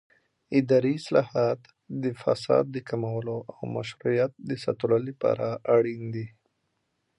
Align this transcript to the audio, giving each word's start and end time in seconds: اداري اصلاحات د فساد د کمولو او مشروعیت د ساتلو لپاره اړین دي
اداري 0.59 0.93
اصلاحات 1.01 1.59
د 2.03 2.05
فساد 2.21 2.65
د 2.71 2.77
کمولو 2.89 3.37
او 3.53 3.59
مشروعیت 3.75 4.31
د 4.49 4.51
ساتلو 4.63 4.97
لپاره 5.07 5.47
اړین 5.75 6.03
دي 6.15 6.27